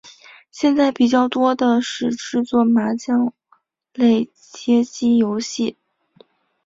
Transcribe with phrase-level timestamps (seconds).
[0.51, 3.31] 现在比较多的是制作麻将
[3.93, 5.77] 类街机游戏。